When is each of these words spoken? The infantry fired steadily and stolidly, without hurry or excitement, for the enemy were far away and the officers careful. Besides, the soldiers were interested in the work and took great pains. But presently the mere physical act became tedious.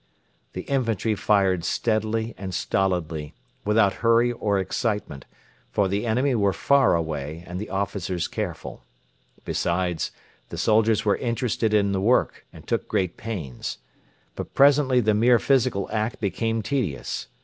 The 0.53 0.63
infantry 0.63 1.13
fired 1.13 1.63
steadily 1.63 2.33
and 2.35 2.55
stolidly, 2.55 3.35
without 3.63 3.93
hurry 4.01 4.31
or 4.31 4.57
excitement, 4.57 5.25
for 5.69 5.87
the 5.87 6.07
enemy 6.07 6.33
were 6.33 6.53
far 6.53 6.95
away 6.95 7.43
and 7.45 7.61
the 7.61 7.69
officers 7.69 8.27
careful. 8.27 8.81
Besides, 9.45 10.11
the 10.49 10.57
soldiers 10.57 11.05
were 11.05 11.17
interested 11.17 11.71
in 11.71 11.91
the 11.91 12.01
work 12.01 12.47
and 12.51 12.65
took 12.65 12.87
great 12.87 13.15
pains. 13.15 13.77
But 14.35 14.55
presently 14.55 15.01
the 15.01 15.13
mere 15.13 15.37
physical 15.37 15.87
act 15.91 16.19
became 16.19 16.63
tedious. 16.63 17.27